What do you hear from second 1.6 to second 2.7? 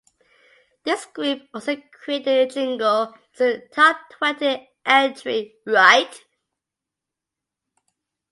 created the